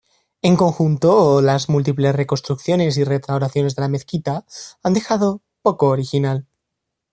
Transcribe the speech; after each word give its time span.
En 0.41 0.55
conjunto, 0.55 1.41
las 1.43 1.69
múltiples 1.69 2.15
reconstrucciones 2.15 2.97
y 2.97 3.03
restauraciones 3.03 3.75
de 3.75 3.83
la 3.83 3.87
mezquita 3.87 4.47
han 4.81 4.95
dejado 4.95 5.43
poco 5.61 5.89
original. 5.89 6.47